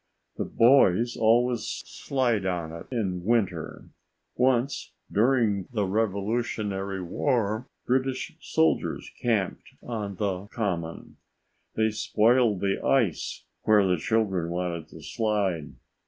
[0.37, 3.85] The boys always slide on it in winter.
[4.35, 11.17] Once during the Revolutionary War, British soldiers camped on the Common.
[11.75, 15.73] They spoiled the ice where the children wanted to slide."